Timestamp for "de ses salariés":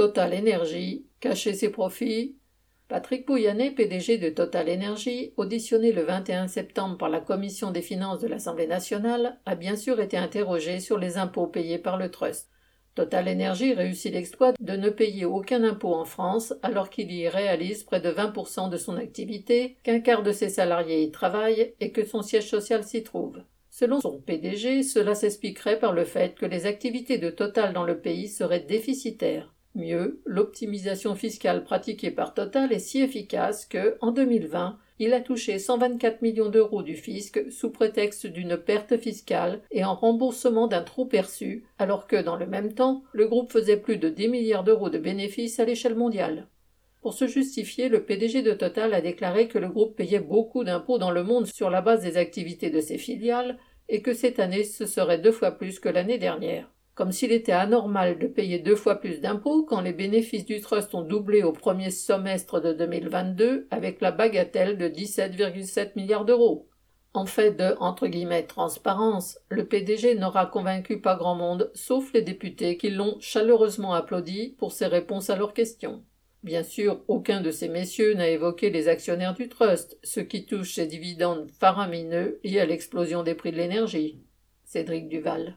20.22-21.02